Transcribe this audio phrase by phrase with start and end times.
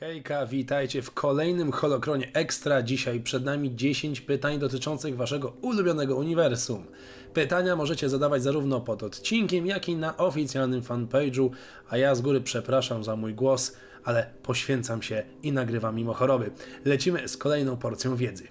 [0.00, 2.82] Hejka, witajcie w kolejnym Holokronie Extra.
[2.82, 6.86] Dzisiaj przed nami 10 pytań dotyczących waszego ulubionego uniwersum.
[7.34, 11.50] Pytania możecie zadawać zarówno pod odcinkiem, jak i na oficjalnym fanpage'u,
[11.88, 16.50] a ja z góry przepraszam za mój głos, ale poświęcam się i nagrywam mimo choroby.
[16.84, 18.48] Lecimy z kolejną porcją wiedzy.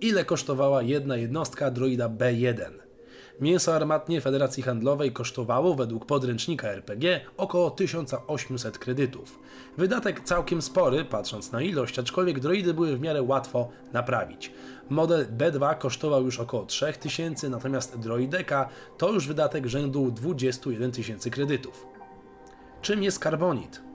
[0.00, 2.83] Ile kosztowała jedna jednostka droida B1?
[3.40, 9.38] Mięso armatnie Federacji Handlowej kosztowało według podręcznika RPG około 1800 kredytów.
[9.78, 14.52] Wydatek całkiem spory, patrząc na ilość, aczkolwiek droidy były w miarę łatwo naprawić.
[14.90, 21.86] Model B2 kosztował już około 3000, natomiast droideka to już wydatek rzędu 21 tysięcy kredytów.
[22.82, 23.93] Czym jest karbonit?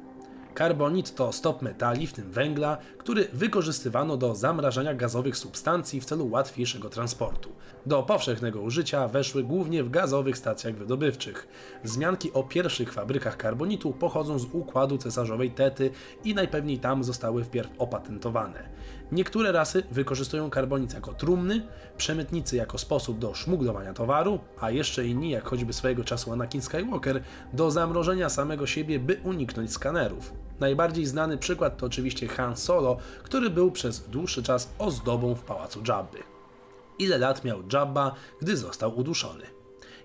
[0.59, 6.29] Karbonit to stop metali, w tym węgla, który wykorzystywano do zamrażania gazowych substancji w celu
[6.29, 7.49] łatwiejszego transportu.
[7.85, 11.47] Do powszechnego użycia weszły głównie w gazowych stacjach wydobywczych.
[11.83, 15.91] Wzmianki o pierwszych fabrykach karbonitu pochodzą z układu cesarzowej Tety
[16.23, 18.69] i najpewniej tam zostały wpierw opatentowane.
[19.11, 25.29] Niektóre rasy wykorzystują karbonit jako trumny, przemytnicy jako sposób do szmuglowania towaru, a jeszcze inni,
[25.29, 27.23] jak choćby swojego czasu Anakin Skywalker,
[27.53, 30.48] do zamrożenia samego siebie, by uniknąć skanerów.
[30.59, 35.83] Najbardziej znany przykład to oczywiście Han Solo, który był przez dłuższy czas ozdobą w pałacu
[35.87, 36.17] Jabby.
[36.99, 39.43] Ile lat miał Jabba, gdy został uduszony?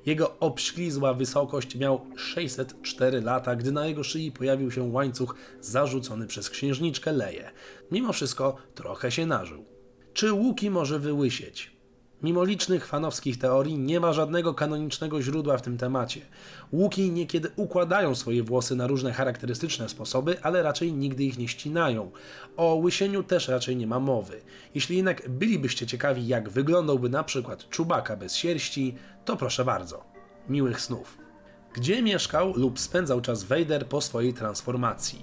[0.07, 6.51] Jego obślizła wysokość miał 604 lata, gdy na jego szyi pojawił się łańcuch zarzucony przez
[6.51, 7.51] księżniczkę Leję.
[7.91, 9.65] Mimo wszystko trochę się nażył.
[10.13, 11.74] Czy Łuki może wyłysieć?
[12.25, 16.21] Mimo licznych fanowskich teorii nie ma żadnego kanonicznego źródła w tym temacie.
[16.73, 22.11] Łuki niekiedy układają swoje włosy na różne charakterystyczne sposoby, ale raczej nigdy ich nie ścinają.
[22.57, 24.41] O łysieniu też raczej nie ma mowy.
[24.75, 30.05] Jeśli jednak bylibyście ciekawi jak wyglądałby na przykład czubaka bez sierści, to proszę bardzo.
[30.49, 31.24] Miłych snów.
[31.75, 35.23] Gdzie mieszkał lub spędzał czas Vader po swojej transformacji?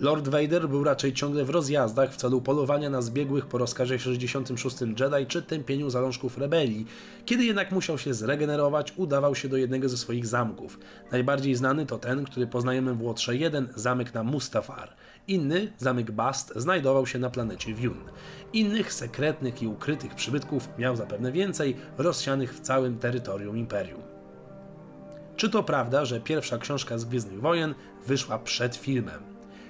[0.00, 4.80] Lord Vader był raczej ciągle w rozjazdach w celu polowania na zbiegłych po rozkazie 66
[4.80, 6.86] Jedi czy tępieniu zalążków rebelii.
[7.24, 10.78] Kiedy jednak musiał się zregenerować, udawał się do jednego ze swoich zamków.
[11.12, 14.96] Najbardziej znany to ten, który poznajemy w Łotrze 1, zamek na Mustafar.
[15.28, 18.00] Inny, zamek Bast, znajdował się na planecie Wjun.
[18.52, 24.05] Innych sekretnych i ukrytych przybytków miał zapewne więcej, rozsianych w całym terytorium Imperium.
[25.36, 27.74] Czy to prawda, że pierwsza książka z Gwiezdnych Wojen
[28.06, 29.22] wyszła przed filmem?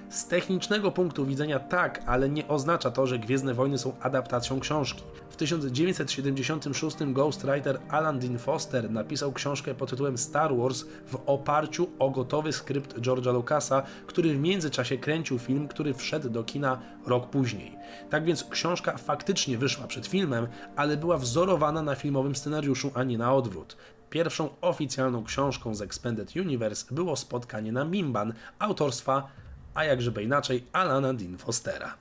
[0.09, 5.03] Z technicznego punktu widzenia tak, ale nie oznacza to, że Gwiezdne Wojny są adaptacją książki.
[5.29, 12.09] W 1976 ghostwriter Alan Dean Foster napisał książkę pod tytułem Star Wars w oparciu o
[12.09, 17.75] gotowy skrypt George'a Lucasa, który w międzyczasie kręcił film, który wszedł do kina rok później.
[18.09, 23.17] Tak więc książka faktycznie wyszła przed filmem, ale była wzorowana na filmowym scenariuszu, a nie
[23.17, 23.77] na odwrót.
[24.09, 29.27] Pierwszą oficjalną książką z Expanded Universe było spotkanie na Mimban autorstwa
[29.73, 31.95] a jakżeby inaczej Alana Dean Fostera.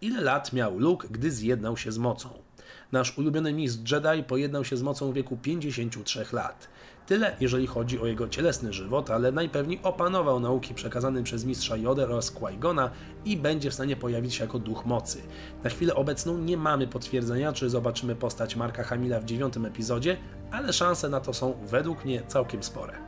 [0.00, 2.47] Ile lat miał Luke, gdy zjednał się z mocą?
[2.92, 6.68] Nasz ulubiony mistrz Jedi pojednał się z mocą w wieku 53 lat.
[7.06, 12.04] Tyle, jeżeli chodzi o jego cielesny żywot, ale najpewniej opanował nauki przekazane przez mistrza Yoda
[12.04, 12.90] oraz Qui-Gona
[13.24, 15.22] i będzie w stanie pojawić się jako duch mocy.
[15.64, 20.16] Na chwilę obecną nie mamy potwierdzenia, czy zobaczymy postać Marka Hamila w dziewiątym epizodzie,
[20.50, 22.98] ale szanse na to są według mnie całkiem spore.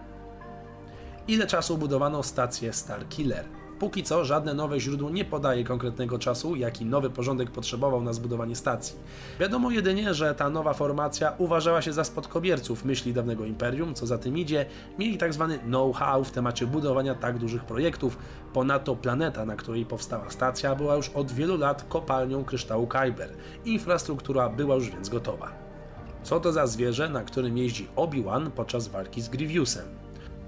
[1.28, 3.59] Ile czasu budowano stację Starkiller?
[3.80, 8.56] Póki co żadne nowe źródło nie podaje konkretnego czasu, jaki nowy porządek potrzebował na zbudowanie
[8.56, 8.96] stacji.
[9.40, 14.18] Wiadomo jedynie, że ta nowa formacja uważała się za spadkobierców myśli dawnego imperium, co za
[14.18, 14.66] tym idzie,
[14.98, 18.18] mieli tak zwany know-how w temacie budowania tak dużych projektów.
[18.52, 23.30] Ponadto planeta, na której powstała stacja, była już od wielu lat kopalnią kryształu Kyber.
[23.64, 25.52] Infrastruktura była już więc gotowa.
[26.22, 29.99] Co to za zwierzę, na którym jeździ Obi-Wan podczas walki z Grievousem?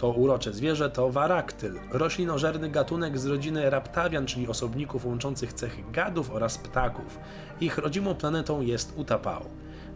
[0.02, 6.30] To urocze zwierzę to waraktyl, roślinożerny gatunek z rodziny raptawian, czyli osobników łączących cechy gadów
[6.30, 7.18] oraz ptaków.
[7.60, 9.46] Ich rodzimą planetą jest Utapao.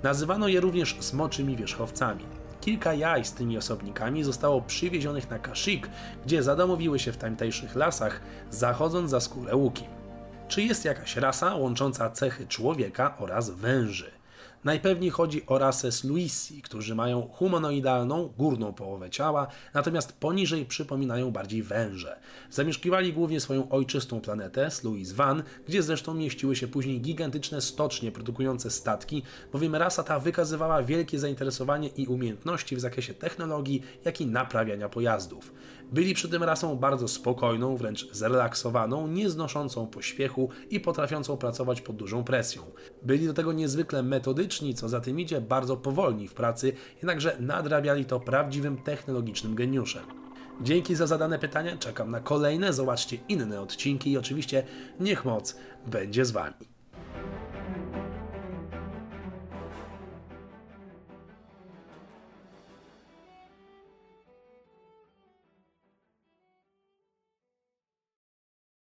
[0.02, 2.24] Nazywano je również smoczymi wierzchowcami.
[2.60, 5.88] Kilka jaj z tymi osobnikami zostało przywiezionych na Kashyyyk,
[6.24, 9.88] gdzie zadomowiły się w tamtejszych lasach, zachodząc za skórę łukiem.
[10.48, 14.15] Czy jest jakaś rasa łącząca cechy człowieka oraz węży?
[14.64, 21.62] Najpewniej chodzi o rasę Sluisi, którzy mają humanoidalną, górną połowę ciała, natomiast poniżej przypominają bardziej
[21.62, 22.16] węże.
[22.50, 28.70] Zamieszkiwali głównie swoją ojczystą planetę, Sluis Van, gdzie zresztą mieściły się później gigantyczne stocznie produkujące
[28.70, 29.22] statki,
[29.52, 35.52] bowiem rasa ta wykazywała wielkie zainteresowanie i umiejętności w zakresie technologii, jak i naprawiania pojazdów.
[35.92, 42.24] Byli przy tym rasą bardzo spokojną, wręcz zrelaksowaną, nieznoszącą pośpiechu i potrafiącą pracować pod dużą
[42.24, 42.62] presją.
[43.02, 48.04] Byli do tego niezwykle metodyczni, co za tym idzie bardzo powolni w pracy, jednakże nadrabiali
[48.04, 50.02] to prawdziwym technologicznym geniuszem.
[50.60, 54.62] Dzięki za zadane pytania, czekam na kolejne, zobaczcie inne odcinki i oczywiście
[55.00, 55.56] niech moc
[55.86, 56.75] będzie z Wami.